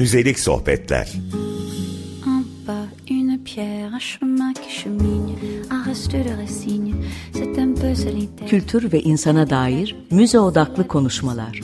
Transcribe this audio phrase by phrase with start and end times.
[0.00, 1.12] Müzelik sohbetler.
[8.48, 11.60] Kültür ve insana dair müze odaklı konuşmalar.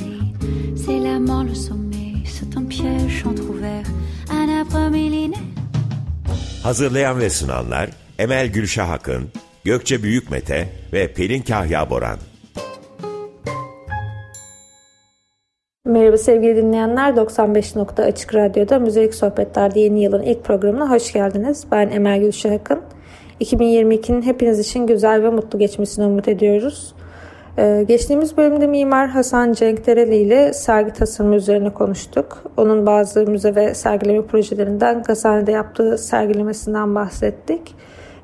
[6.62, 9.29] Hazırlayan ve sunanlar Emel Gülşah Akın,
[9.64, 12.18] Gökçe Büyükmete ve Pelin Kahya Boran.
[16.16, 17.16] Merhaba sevgili dinleyenler.
[17.16, 21.65] 95 nokta Açık Radyo'da Müzelik Sohbetler'de yeni yılın ilk programına hoş geldiniz.
[21.73, 22.80] Ben Emel Gülşah Akın.
[23.41, 26.95] 2022'nin hepiniz için güzel ve mutlu geçmesini umut ediyoruz.
[27.59, 32.43] Ee, geçtiğimiz bölümde Mimar Hasan Cenk Dereli ile sergi tasarımı üzerine konuştuk.
[32.57, 37.74] Onun bazı müze ve sergileme projelerinden Gazhane'de yaptığı sergilemesinden bahsettik.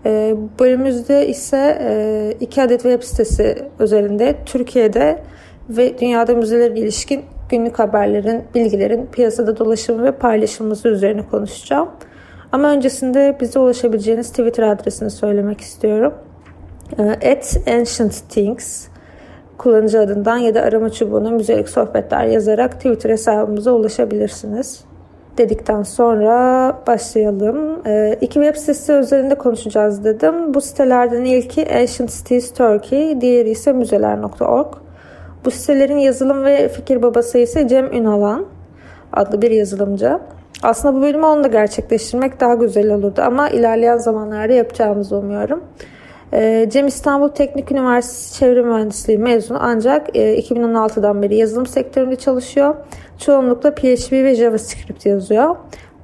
[0.07, 5.23] Ee, bölümümüzde ise e, iki adet web sitesi üzerinde Türkiye'de
[5.69, 7.23] ve dünyada müzelere ilişkin
[7.53, 11.89] günlük haberlerin, bilgilerin piyasada dolaşımı ve paylaşılması üzerine konuşacağım.
[12.53, 16.15] Ama öncesinde bize ulaşabileceğiniz Twitter adresini söylemek istiyorum.
[16.99, 18.87] Ee, at Ancient Things
[19.59, 24.85] kullanıcı adından ya da arama çubuğuna müzelik sohbetler yazarak Twitter hesabımıza ulaşabilirsiniz.
[25.39, 27.83] Dedikten sonra başlayalım.
[27.87, 30.55] Ee, iki web sitesi üzerinde konuşacağız dedim.
[30.55, 34.67] Bu sitelerden ilki Ancient Cities Turkey, diğeri ise müzeler.org.
[35.45, 38.47] Bu sitelerin yazılım ve fikir babası ise Cem Ünalan
[39.13, 40.19] adlı bir yazılımcı.
[40.63, 45.65] Aslında bu bölümü onunla gerçekleştirmek daha güzel olurdu ama ilerleyen zamanlarda yapacağımızı umuyorum.
[46.33, 52.75] Ee, Cem İstanbul Teknik Üniversitesi Çevre Mühendisliği mezunu ancak 2016'dan e, beri yazılım sektöründe çalışıyor.
[53.19, 55.57] Çoğunlukla PHP ve JavaScript yazıyor.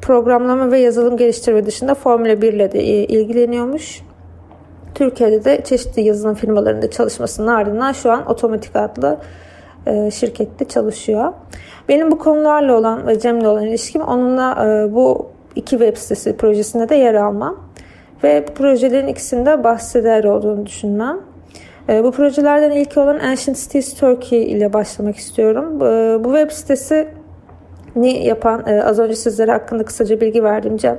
[0.02, 4.02] Programlama ve yazılım geliştirme dışında Formula 1 ile de e, ilgileniyormuş.
[4.98, 9.18] Türkiye'de de çeşitli yazılım firmalarında çalışmasının ardından şu an Otomatik adlı
[9.86, 11.32] e, şirkette çalışıyor.
[11.88, 14.56] Benim bu konularla olan ve Cem'le olan ilişkim onunla
[14.94, 17.56] bu iki web sitesi projesinde de yer almam
[18.24, 21.20] ve bu projelerin ikisinde bahseder olduğunu düşünmem.
[21.88, 25.82] E, bu projelerden ilki olan Ancient Cities Turkey ile başlamak istiyorum.
[25.82, 27.08] E, bu web sitesi
[27.96, 30.98] ni yapan e, az önce sizlere hakkında kısaca bilgi verdiğimce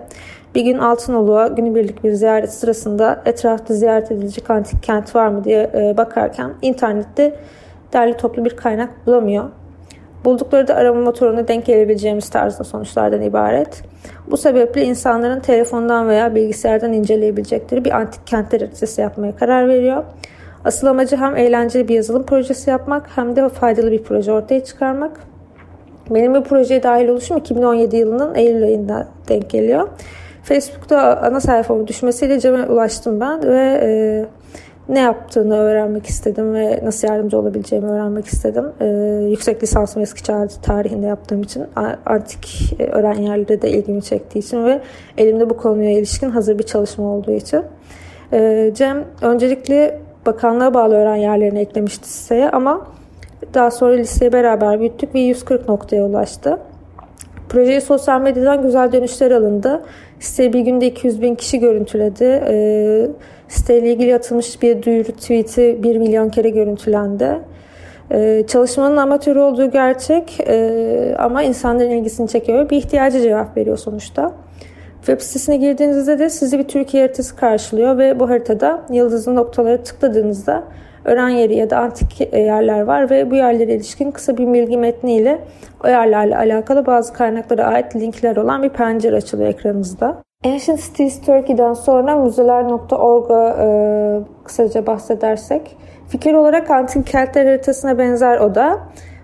[0.55, 5.71] bir gün Altınoluk'a günübirlik bir ziyaret sırasında etrafta ziyaret edilecek antik kent var mı diye
[5.73, 7.35] e, bakarken internette
[7.93, 9.49] derli toplu bir kaynak bulamıyor.
[10.25, 13.83] Buldukları da arama motoruna denk gelebileceğimiz tarzda sonuçlardan ibaret.
[14.31, 20.03] Bu sebeple insanların telefondan veya bilgisayardan inceleyebilecekleri bir antik kentler haritası yapmaya karar veriyor.
[20.65, 25.19] Asıl amacı hem eğlenceli bir yazılım projesi yapmak hem de faydalı bir proje ortaya çıkarmak.
[26.09, 29.87] Benim bu projeye dahil oluşum 2017 yılının Eylül ayında denk geliyor.
[30.49, 33.89] Facebook'ta ana sayfamın düşmesiyle Cem'e ulaştım ben ve e,
[34.93, 38.65] ne yaptığını öğrenmek istedim ve nasıl yardımcı olabileceğimi öğrenmek istedim.
[38.81, 38.85] Ee,
[39.29, 41.65] yüksek lisansımı eski çağ tarihinde yaptığım için
[42.05, 44.81] antik e, öğren yerleri de ilgimi çektiği için ve
[45.17, 47.63] elimde bu konuya ilişkin hazır bir çalışma olduğu için.
[48.33, 52.87] Ee, Cem öncelikle bakanlığa bağlı öğren yerlerini eklemişti siteye ama
[53.53, 56.59] daha sonra listeyi beraber büyüttük ve 140 noktaya ulaştı.
[57.49, 59.81] Projeye sosyal medyadan güzel dönüşler alındı.
[60.19, 62.43] Siteyi bir günde 200 bin kişi görüntüledi.
[62.47, 63.07] Ee,
[63.47, 67.39] siteyle ilgili atılmış bir duyuru tweet'i 1 milyon kere görüntülendi.
[68.11, 72.69] Ee, çalışmanın amatör olduğu gerçek ee, ama insanların ilgisini çekiyor.
[72.69, 74.31] Bir ihtiyaca cevap veriyor sonuçta.
[74.97, 80.63] Web sitesine girdiğinizde de sizi bir Türkiye haritası karşılıyor ve bu haritada yıldızlı noktaları tıkladığınızda
[81.05, 85.39] öğren yeri ya da antik yerler var ve bu yerlere ilişkin kısa bir bilgi metniyle
[85.83, 90.17] o yerlerle alakalı bazı kaynaklara ait linkler olan bir pencere açılıyor ekranınızda.
[90.45, 93.67] Ancient Cities Turkey'den sonra müzeler.org'a e,
[94.43, 95.77] kısaca bahsedersek
[96.07, 98.79] fikir olarak antik kentler haritasına benzer o da.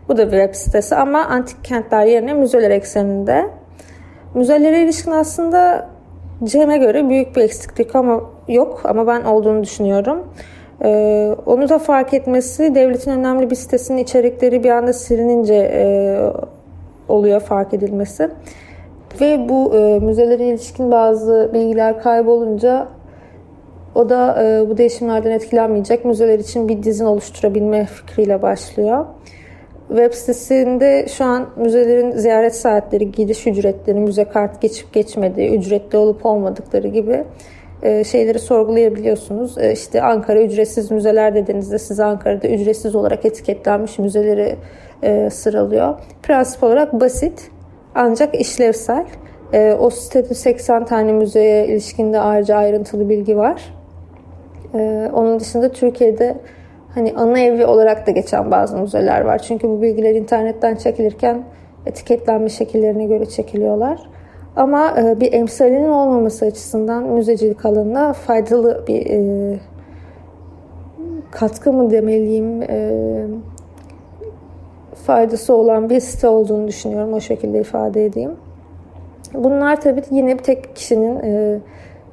[0.09, 3.45] Bu da bir web sitesi ama antik kentler yerine müzeler ekseninde.
[4.33, 5.89] Müzelere ilişkin aslında
[6.43, 10.23] Cem'e göre büyük bir eksiklik ama yok ama ben olduğunu düşünüyorum.
[10.83, 15.85] Ee, onu da fark etmesi devletin önemli bir sitesinin içerikleri bir anda silinince e,
[17.09, 18.29] oluyor fark edilmesi.
[19.22, 22.87] Ve bu e, müzelere ilişkin bazı bilgiler kaybolunca
[23.95, 29.05] o da e, bu değişimlerden etkilenmeyecek müzeler için bir dizin oluşturabilme fikriyle başlıyor.
[29.87, 36.25] Web sitesinde şu an müzelerin ziyaret saatleri, giriş ücretleri, müze kart geçip geçmediği, ücretli olup
[36.25, 37.23] olmadıkları gibi
[37.83, 39.57] şeyleri sorgulayabiliyorsunuz.
[39.57, 44.55] E, işte Ankara ücretsiz müzeler dediğinizde size Ankara'da ücretsiz olarak etiketlenmiş müzeleri
[45.03, 45.95] e, sıralıyor.
[46.23, 47.51] Prensip olarak basit
[47.95, 49.05] ancak işlevsel.
[49.79, 53.73] O sitede 80 tane müzeye ilişkinde ayrıca ayrıntılı bilgi var.
[55.13, 56.37] Onun dışında Türkiye'de
[56.95, 59.37] hani ana evi olarak da geçen bazı müzeler var.
[59.37, 61.43] Çünkü bu bilgiler internetten çekilirken
[61.85, 63.99] etiketlenme şekillerine göre çekiliyorlar.
[64.55, 69.59] Ama e, bir emsalinin olmaması açısından müzecilik alanına faydalı bir e,
[71.31, 72.91] katkı mı demeliyim e,
[75.05, 77.13] faydası olan bir site olduğunu düşünüyorum.
[77.13, 78.31] O şekilde ifade edeyim.
[79.34, 81.61] Bunlar tabii yine bir tek kişinin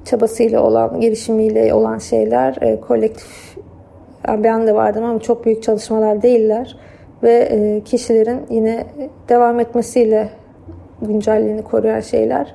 [0.04, 2.80] çabasıyla olan, girişimiyle olan şeyler.
[2.80, 3.56] Kolektif,
[4.28, 6.76] yani ben de vardım ama çok büyük çalışmalar değiller.
[7.22, 8.84] Ve kişilerin yine
[9.28, 10.28] devam etmesiyle
[11.02, 12.54] güncelliğini koruyan şeyler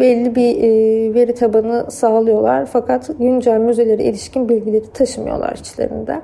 [0.00, 2.66] belli bir e, veri tabanı sağlıyorlar.
[2.66, 6.20] Fakat güncel müzelere ilişkin bilgileri taşımıyorlar içlerinde.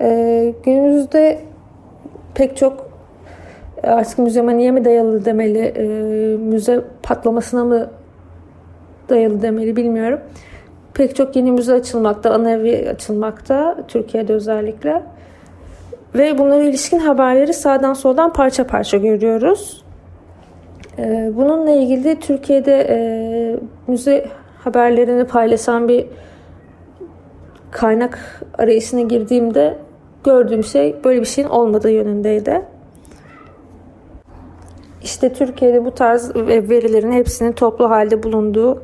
[0.00, 1.38] E, günümüzde
[2.34, 2.90] pek çok
[3.82, 5.86] artık müzemaniye mi dayalı demeli, e,
[6.36, 7.90] müze patlamasına mı
[9.08, 10.20] dayalı demeli bilmiyorum.
[10.94, 15.02] Pek çok yeni müze açılmakta, ana evi açılmakta Türkiye'de özellikle.
[16.14, 19.85] Ve bunlara ilişkin haberleri sağdan soldan parça parça görüyoruz.
[20.98, 22.98] Ee, bununla ilgili Türkiye'de e,
[23.86, 24.26] müze
[24.58, 26.06] haberlerini paylaşan bir
[27.70, 29.78] kaynak arayışına girdiğimde
[30.24, 32.62] gördüğüm şey böyle bir şeyin olmadığı yönündeydi.
[35.02, 38.82] İşte Türkiye'de bu tarz verilerin hepsinin toplu halde bulunduğu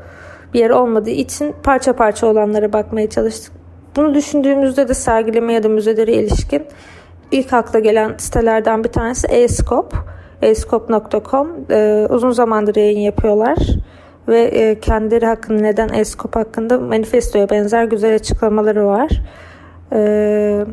[0.54, 3.52] bir yer olmadığı için parça parça olanlara bakmaya çalıştık.
[3.96, 6.66] Bunu düşündüğümüzde de sergileme ya da müzelere ilişkin
[7.30, 9.96] ilk akla gelen sitelerden bir tanesi e-scope
[10.42, 13.58] escope.com e, uzun zamandır yayın yapıyorlar
[14.28, 19.22] ve e, kendileri hakkında neden Escope hakkında manifestoya benzer güzel açıklamaları var.
[19.92, 20.64] E,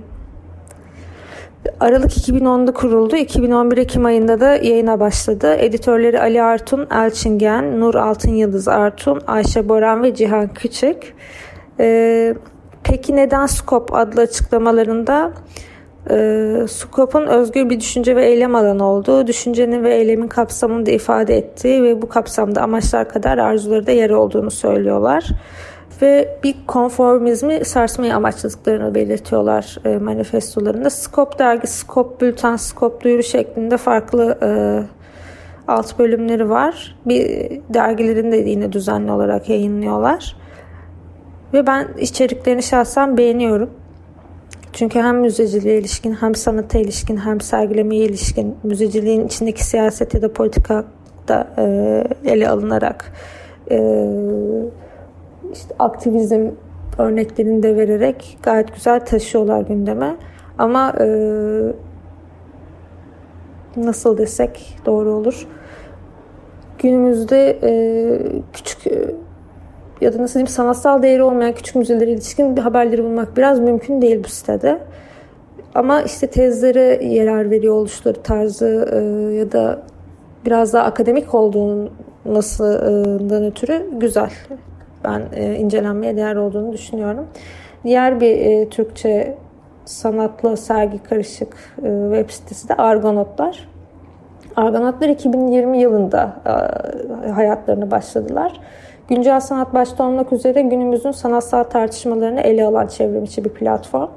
[1.79, 3.15] Aralık 2010'da kuruldu.
[3.15, 5.55] 2011 Ekim ayında da yayına başladı.
[5.55, 11.15] Editörleri Ali Artun, Elçingen, Nur Altın Yıldız Artun, Ayşe Boran ve Cihan Küçük.
[11.79, 12.35] Ee,
[12.83, 15.31] peki neden Skop adlı açıklamalarında
[16.11, 21.37] e, Skop'un özgür bir düşünce ve eylem alanı olduğu, düşüncenin ve eylemin kapsamını da ifade
[21.37, 25.29] ettiği ve bu kapsamda amaçlar kadar arzuları da yer olduğunu söylüyorlar.
[26.01, 30.89] Ve bir konformizmi sarsmayı amaçladıklarını belirtiyorlar e, manifestolarında.
[30.89, 34.49] Skop dergi, Skop bülten, Skop duyuru şeklinde farklı e,
[35.67, 36.95] alt bölümleri var.
[37.05, 40.35] Bir dergilerin de yine düzenli olarak yayınlıyorlar.
[41.53, 43.69] Ve ben içeriklerini şahsen beğeniyorum.
[44.79, 50.33] Çünkü hem müzeciliğe ilişkin hem sanata ilişkin hem sergilemeye ilişkin müzeciliğin içindeki siyaset ya da
[50.33, 50.85] politika
[51.27, 53.13] da e, ele alınarak
[53.71, 53.77] e,
[55.53, 56.47] işte aktivizm
[56.97, 60.15] örneklerini de vererek gayet güzel taşıyorlar gündeme.
[60.57, 61.07] Ama e,
[63.77, 65.47] nasıl desek doğru olur.
[66.77, 67.71] Günümüzde e,
[68.53, 68.85] küçük
[70.01, 74.01] ya da nasıl diyeyim sanatsal değeri olmayan küçük müzelere ilişkin bir haberleri bulmak biraz mümkün
[74.01, 74.79] değil bu sitede.
[75.75, 78.97] Ama işte tezlere yer veriyor oluşları tarzı e,
[79.35, 79.79] ya da
[80.45, 84.31] biraz daha akademik olduğundan ötürü güzel.
[85.03, 87.27] Ben e, incelenmeye değer olduğunu düşünüyorum.
[87.83, 89.37] Diğer bir e, Türkçe
[89.85, 91.53] sanatlı sergi karışık
[91.83, 93.69] e, web sitesi de Argonotlar.
[94.55, 96.33] Argonotlar 2020 yılında
[97.25, 98.59] e, hayatlarını başladılar.
[99.09, 104.09] Güncel sanat başta olmak üzere günümüzün sanatsal tartışmalarını ele alan çevrimiçi bir platform.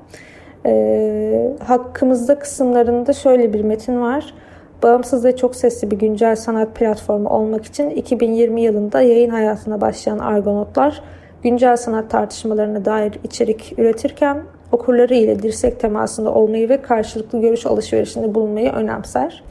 [0.66, 4.34] E, hakkımızda kısımlarında şöyle bir metin var.
[4.82, 10.18] Bağımsız ve çok sesli bir güncel sanat platformu olmak için 2020 yılında yayın hayatına başlayan
[10.18, 11.02] Argonotlar,
[11.42, 18.34] güncel sanat tartışmalarına dair içerik üretirken okurları ile dirsek temasında olmayı ve karşılıklı görüş alışverişinde
[18.34, 19.42] bulunmayı önemser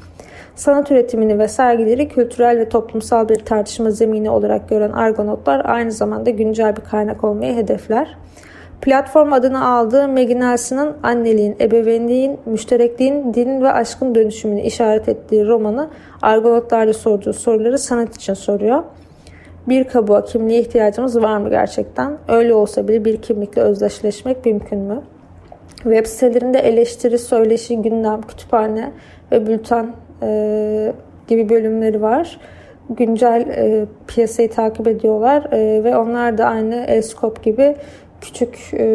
[0.55, 6.29] sanat üretimini ve sergileri kültürel ve toplumsal bir tartışma zemini olarak gören Argonotlar aynı zamanda
[6.29, 8.17] güncel bir kaynak olmayı hedefler.
[8.81, 15.89] Platform adını aldığı Maggie Nelson'ın anneliğin, ebeveynliğin, müşterekliğin, din ve aşkın dönüşümünü işaret ettiği romanı
[16.21, 18.83] Argonotlarla sorduğu soruları sanat için soruyor.
[19.67, 22.17] Bir kabuğa kimliğe ihtiyacımız var mı gerçekten?
[22.27, 25.01] Öyle olsa bile bir kimlikle özdeşleşmek mümkün mü?
[25.83, 28.91] Web sitelerinde eleştiri, söyleşi, gündem, kütüphane
[29.31, 29.93] ve bülten
[30.23, 30.93] e,
[31.27, 32.39] gibi bölümleri var.
[32.89, 37.75] Güncel e, piyasayı takip ediyorlar e, ve onlar da aynı Escop gibi
[38.21, 38.85] küçük e,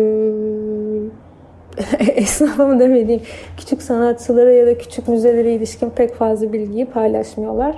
[2.16, 3.21] esnafa mı demediğim
[3.56, 7.76] küçük sanatçılara ya da küçük müzelere ilişkin pek fazla bilgiyi paylaşmıyorlar.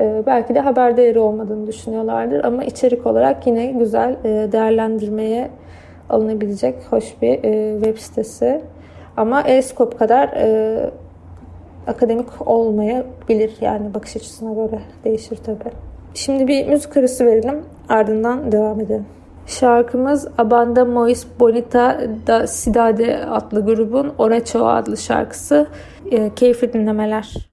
[0.00, 5.50] E, belki de haber değeri olmadığını düşünüyorlardır ama içerik olarak yine güzel e, değerlendirmeye
[6.10, 8.60] alınabilecek hoş bir e, web sitesi.
[9.16, 10.90] Ama Escop kadar e,
[11.86, 15.58] akademik olmayabilir yani bakış açısına göre değişir tabi.
[16.14, 19.06] Şimdi bir müzik arası verelim ardından devam edelim.
[19.46, 25.66] Şarkımız Abanda Mois Bonita da Cidade adlı grubun Oracho adlı şarkısı.
[26.10, 27.50] E, keyifli dinlemeler.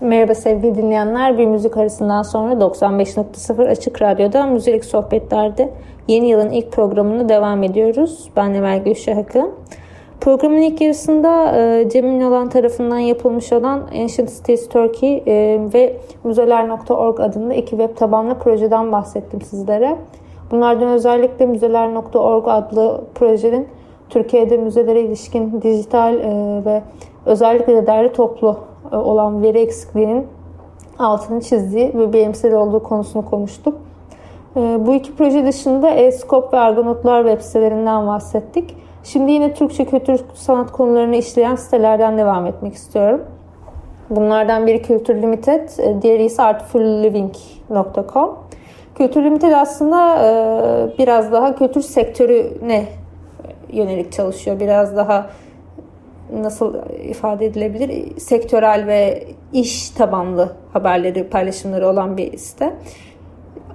[0.00, 1.38] Merhaba sevgili dinleyenler.
[1.38, 5.70] Bir müzik arasından sonra 95.0 Açık Radyo'da Müzik Sohbetler'de
[6.08, 8.30] yeni yılın ilk programını devam ediyoruz.
[8.36, 9.54] Ben Emel Gülşah Akın.
[10.24, 17.20] Programın ilk yarısında e, Cem Ünal tarafından yapılmış olan Ancient Cities Turkey e, ve müzeler.org
[17.20, 19.96] adında iki web tabanlı projeden bahsettim sizlere.
[20.50, 23.68] Bunlardan özellikle müzeler.org adlı projenin
[24.10, 26.82] Türkiye'de müzelere ilişkin dijital e, ve
[27.26, 28.56] özellikle de derli toplu
[28.92, 30.26] e, olan veri eksikliğinin
[30.98, 33.74] altını çizdiği ve bilimsel olduğu konusunu konuştuk.
[34.56, 38.83] E, bu iki proje dışında e-skop ve Argonotlar web sitelerinden bahsettik.
[39.04, 43.24] Şimdi yine Türkçe kültür sanat konularını işleyen sitelerden devam etmek istiyorum.
[44.10, 48.38] Bunlardan biri Kültür Limited, e, diğeri ise artfulliving.com.
[48.94, 50.18] Kültür Limited aslında
[50.98, 52.84] biraz daha kültür sektörüne
[53.72, 54.60] yönelik çalışıyor.
[54.60, 55.30] Biraz daha
[56.32, 58.20] nasıl ifade edilebilir?
[58.20, 62.74] Sektörel ve iş tabanlı haberleri, paylaşımları olan bir site.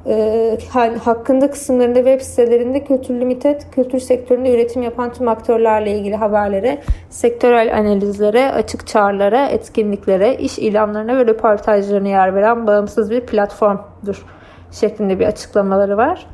[0.08, 0.58] Ee,
[1.04, 7.78] hakkında kısımlarında web sitelerinde Kültür Limited, kültür sektöründe üretim yapan tüm aktörlerle ilgili haberlere, sektörel
[7.78, 14.26] analizlere, açık çağrılara, etkinliklere, iş ilanlarına ve röportajlarına yer veren bağımsız bir platformdur
[14.72, 16.26] şeklinde bir açıklamaları var.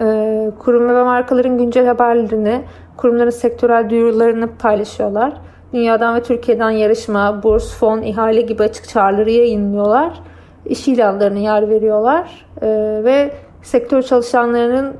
[0.00, 2.62] Ee, kurum ve markaların güncel haberlerini,
[2.96, 5.32] kurumların sektörel duyurularını paylaşıyorlar.
[5.72, 10.20] Dünyadan ve Türkiye'den yarışma, burs, fon, ihale gibi açık çağrıları yayınlıyorlar.
[10.68, 12.66] İş ilanlarına yer veriyorlar ee,
[13.04, 13.30] ve
[13.62, 14.96] sektör çalışanlarının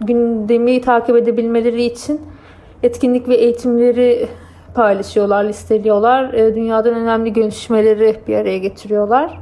[0.00, 2.20] gündemi takip edebilmeleri için
[2.82, 4.28] etkinlik ve eğitimleri
[4.74, 6.32] paylaşıyorlar, listeliyorlar.
[6.32, 9.40] Ee, dünyadan önemli görüşmeleri bir araya getiriyorlar.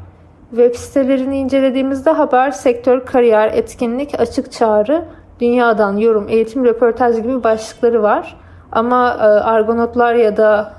[0.50, 5.04] Web sitelerini incelediğimizde haber, sektör, kariyer, etkinlik, açık çağrı,
[5.40, 8.36] dünyadan yorum, eğitim, röportaj gibi başlıkları var.
[8.72, 10.72] Ama e, Argonotlar ya da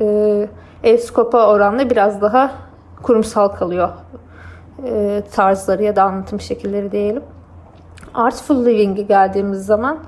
[0.00, 0.48] e,
[0.82, 2.50] Eskop'a oranla biraz daha
[3.04, 3.88] kurumsal kalıyor
[4.84, 7.22] e, tarzları ya da anlatım şekilleri diyelim.
[8.14, 9.98] Artful Living'e geldiğimiz zaman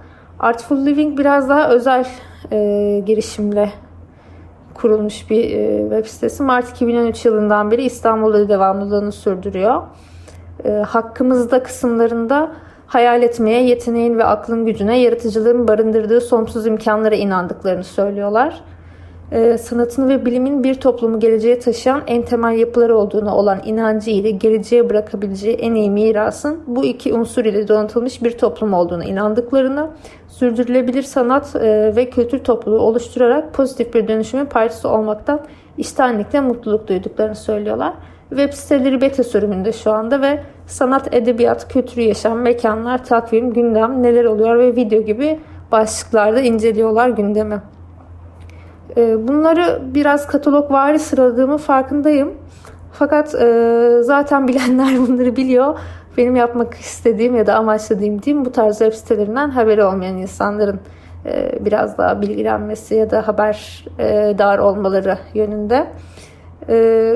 [0.40, 2.06] Artful Living biraz daha özel
[2.52, 3.72] e, girişimle
[4.74, 6.42] kurulmuş bir e, web sitesi.
[6.42, 9.82] Mart 2013 yılından beri İstanbul'da devamlılığını sürdürüyor.
[10.64, 12.52] E, hakkımızda kısımlarında
[12.86, 18.60] hayal etmeye, yeteneğin ve aklın gücüne, yaratıcılığın barındırdığı sonsuz imkanlara inandıklarını söylüyorlar.
[19.32, 24.30] Ee, sanatın ve bilimin bir toplumu geleceğe taşıyan en temel yapıları olduğuna olan inancı ile
[24.30, 29.90] geleceğe bırakabileceği en iyi mirasın bu iki unsur ile donatılmış bir toplum olduğuna inandıklarını,
[30.28, 35.40] sürdürülebilir sanat e, ve kültür topluluğu oluşturarak pozitif bir dönüşümün parçası olmaktan
[35.78, 37.94] iştenlikle mutluluk duyduklarını söylüyorlar.
[38.28, 44.24] Web siteleri beta sürümünde şu anda ve sanat, edebiyat, kültürü yaşam, mekanlar, takvim, gündem, neler
[44.24, 45.40] oluyor ve video gibi
[45.72, 47.62] başlıklarda inceliyorlar gündemi.
[48.96, 52.34] Ee, bunları biraz katalog vari sıraladığımı farkındayım.
[52.92, 55.78] Fakat e, zaten bilenler bunları biliyor.
[56.16, 60.80] Benim yapmak istediğim ya da amaçladığım diyeyim bu tarz web sitelerinden haberi olmayan insanların
[61.26, 65.86] e, biraz daha bilgilenmesi ya da haber e, dar olmaları yönünde.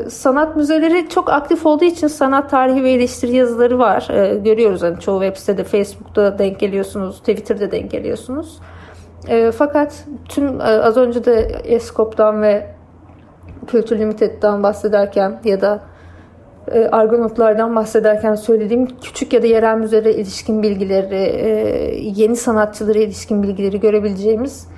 [0.09, 4.09] Sanat müzeleri çok aktif olduğu için sanat tarihi ve eleştiri yazıları var.
[4.45, 8.59] Görüyoruz hani çoğu web sitede, Facebook'ta denk geliyorsunuz, Twitter'da denk geliyorsunuz.
[9.29, 12.67] Ee, fakat tüm e, az önce de Eskop'tan ve
[13.67, 15.81] Kültür Limited'den bahsederken ya da
[16.69, 21.51] e, Argonotlardan bahsederken söylediğim küçük ya da yerel müzelere ilişkin bilgileri, e,
[22.01, 24.69] yeni sanatçılara ilişkin bilgileri görebileceğimiz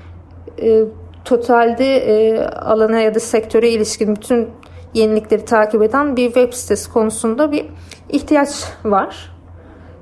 [0.63, 0.85] e,
[1.25, 4.49] totalde e, alana ya da sektöre ilişkin bütün
[4.95, 7.67] yenilikleri takip eden bir web sitesi konusunda bir
[8.09, 9.32] ihtiyaç var.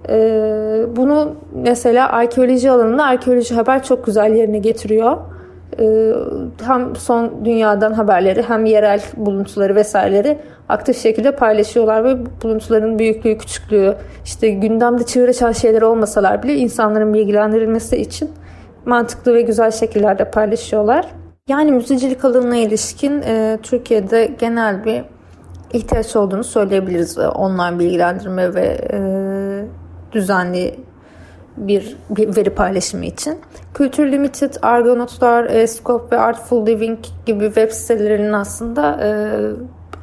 [0.08, 0.16] E,
[0.96, 5.16] bunu mesela arkeoloji alanında arkeoloji haber çok güzel yerine getiriyor.
[5.78, 6.12] E,
[6.64, 10.38] hem son dünyadan haberleri hem yerel buluntuları vesaireleri
[10.68, 17.14] aktif şekilde paylaşıyorlar ve buluntuların büyüklüğü, küçüklüğü, işte gündemde çığır açan şeyler olmasalar bile insanların
[17.14, 18.30] bilgilendirilmesi için
[18.86, 21.06] mantıklı ve güzel şekillerde paylaşıyorlar.
[21.48, 25.04] Yani müzecilik alanına ilişkin e, Türkiye'de genel bir
[25.72, 27.18] ihtiyaç olduğunu söyleyebiliriz.
[27.18, 29.00] E, online bilgilendirme ve e,
[30.12, 30.80] düzenli
[31.56, 33.38] bir, bir veri paylaşımı için.
[33.74, 39.10] Kültür Limited, Argonotlar, Escope ve Artful Living gibi web sitelerinin aslında e,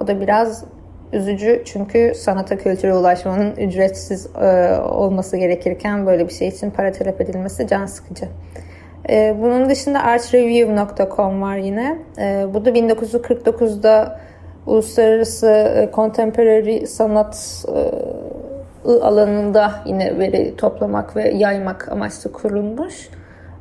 [0.01, 0.65] O da biraz
[1.13, 7.21] üzücü çünkü sanata kültüre ulaşmanın ücretsiz e, olması gerekirken böyle bir şey için para talep
[7.21, 8.29] edilmesi can sıkıcı.
[9.11, 11.99] E, bunun dışında artreview.com var yine.
[12.19, 14.21] E, bu da 1949'da
[14.67, 17.65] uluslararası e, contemporary sanat
[18.89, 23.09] e, alanında yine veri toplamak ve yaymak amaçlı kurulmuş.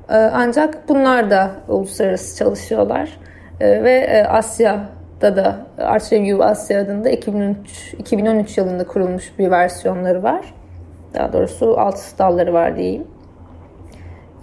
[0.09, 3.19] E, ancak bunlar da uluslararası çalışıyorlar.
[3.59, 4.89] E, ve e, Asya
[5.25, 10.53] da da Art Review Asya adında 2013, 2013 yılında kurulmuş bir versiyonları var.
[11.13, 13.07] Daha doğrusu alt dalları var diyeyim.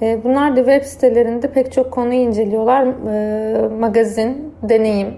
[0.03, 2.87] E, bunlar da web sitelerinde pek çok konuyu inceliyorlar.
[2.87, 5.09] E, magazin, deneyim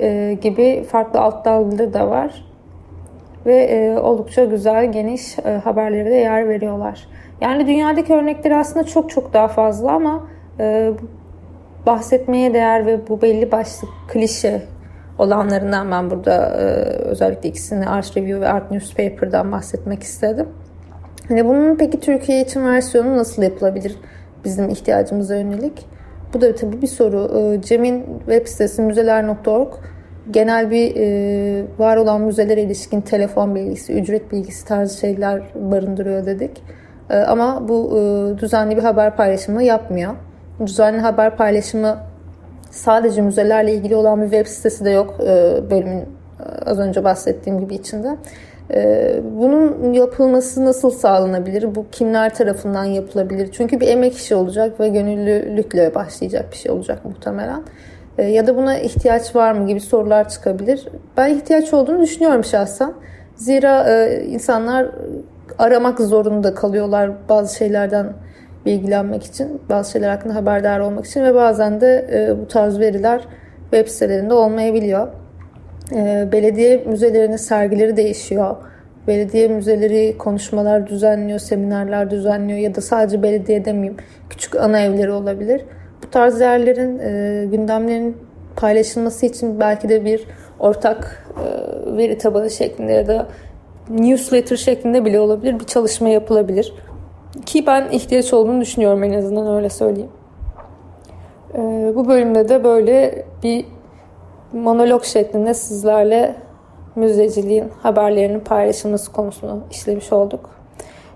[0.00, 2.44] e, gibi farklı alt dalları da var.
[3.46, 7.08] Ve oldukça güzel, geniş haberlere de yer veriyorlar.
[7.40, 10.28] Yani dünyadaki örnekleri aslında çok çok daha fazla ama
[11.86, 14.62] bahsetmeye değer ve bu belli başlı klişe
[15.18, 16.64] olanlarından ben burada e,
[17.04, 20.48] özellikle ikisini Art Review ve Art Newspaper'dan bahsetmek istedim.
[21.28, 23.96] Hani bunun peki Türkiye için versiyonu nasıl yapılabilir
[24.44, 25.86] bizim ihtiyacımıza yönelik?
[26.34, 27.38] Bu da tabii bir soru.
[27.38, 29.68] E, Cem'in web sitesi müzeler.org
[30.30, 36.62] genel bir e, var olan müzelere ilişkin telefon bilgisi, ücret bilgisi tarzı şeyler barındırıyor dedik.
[37.26, 37.98] Ama bu
[38.38, 40.14] düzenli bir haber paylaşımı yapmıyor.
[40.66, 41.98] Düzenli haber paylaşımı
[42.74, 46.04] sadece müzelerle ilgili olan bir web sitesi de yok e, bölümün e,
[46.66, 48.16] az önce bahsettiğim gibi içinde.
[48.70, 51.74] E, bunun yapılması nasıl sağlanabilir?
[51.74, 53.48] Bu kimler tarafından yapılabilir?
[53.52, 57.62] Çünkü bir emek işi olacak ve gönüllülükle başlayacak bir şey olacak muhtemelen.
[58.18, 60.88] Ya da buna ihtiyaç var mı gibi sorular çıkabilir.
[61.16, 62.92] Ben ihtiyaç olduğunu düşünüyorum şahsen.
[63.36, 64.86] Zira insanlar
[65.58, 68.12] aramak zorunda kalıyorlar bazı şeylerden
[68.66, 73.20] bilgilenmek için, bazı şeyler hakkında haberdar olmak için ve bazen de e, bu tarz veriler
[73.70, 75.08] web sitelerinde olmayabiliyor.
[75.92, 78.56] E, belediye müzelerinin sergileri değişiyor.
[79.06, 83.96] Belediye müzeleri konuşmalar düzenliyor, seminerler düzenliyor ya da sadece belediye demeyeyim,
[84.30, 85.62] küçük ana evleri olabilir.
[86.02, 88.16] Bu tarz yerlerin e, gündemlerin
[88.56, 90.26] paylaşılması için belki de bir
[90.58, 93.26] ortak e, veri tabanı şeklinde ya da
[93.90, 96.74] newsletter şeklinde bile olabilir bir çalışma yapılabilir.
[97.46, 100.10] Ki ben ihtiyaç olduğunu düşünüyorum en azından öyle söyleyeyim.
[101.54, 103.64] Ee, bu bölümde de böyle bir
[104.52, 106.36] monolog şeklinde sizlerle
[106.96, 110.50] müzeciliğin haberlerinin paylaşılması konusunu işlemiş olduk.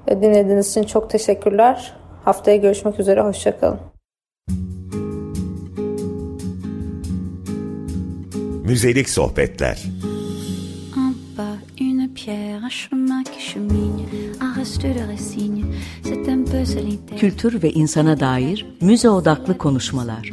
[0.07, 1.96] Ee, dinlediğiniz için çok teşekkürler.
[2.24, 3.78] Haftaya görüşmek üzere, hoşçakalın.
[8.64, 9.85] Müzelik sohbetler
[12.33, 14.07] un chemin qui chemine,
[14.41, 15.64] un reste de résigne,
[16.03, 17.19] c'est un peu solitaire.
[17.19, 20.31] Kültür ve insana dair müze odaklı konuşmalar.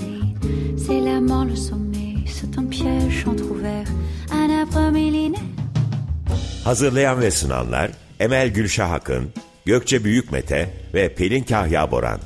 [0.77, 3.87] C'est la mort, le sommet, c'est un piège entrouvert,
[4.31, 5.43] un arbre millénaire.
[6.63, 9.29] Hazırlayan ve sunanlar Emel Gülşah Akın,
[9.65, 12.19] Gökçe Büyükmete ve Pelin Kahya Boran.